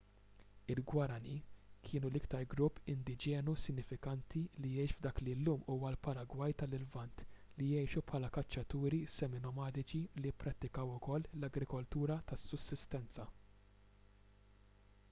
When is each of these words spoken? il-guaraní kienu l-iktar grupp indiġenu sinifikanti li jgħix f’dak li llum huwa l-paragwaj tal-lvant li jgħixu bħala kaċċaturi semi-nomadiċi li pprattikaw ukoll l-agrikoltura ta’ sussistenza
il-guaraní 0.73 1.33
kienu 1.87 2.09
l-iktar 2.11 2.45
grupp 2.53 2.79
indiġenu 2.93 3.53
sinifikanti 3.63 4.41
li 4.63 4.71
jgħix 4.77 4.95
f’dak 4.97 5.21
li 5.27 5.35
llum 5.43 5.67
huwa 5.75 5.91
l-paragwaj 5.93 6.49
tal-lvant 6.63 7.23
li 7.59 7.69
jgħixu 7.75 8.03
bħala 8.09 8.33
kaċċaturi 8.39 9.03
semi-nomadiċi 9.19 10.01
li 10.23 10.33
pprattikaw 10.39 10.97
ukoll 10.97 11.31
l-agrikoltura 11.43 12.19
ta’ 12.31 12.43
sussistenza 12.49 13.29